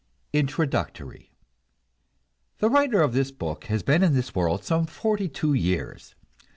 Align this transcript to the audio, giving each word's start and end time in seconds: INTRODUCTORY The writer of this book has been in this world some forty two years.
INTRODUCTORY 0.33 1.31
The 2.57 2.69
writer 2.71 3.01
of 3.03 3.13
this 3.13 3.29
book 3.29 3.65
has 3.65 3.83
been 3.83 4.01
in 4.01 4.15
this 4.15 4.33
world 4.33 4.63
some 4.63 4.87
forty 4.87 5.29
two 5.29 5.53
years. 5.53 6.15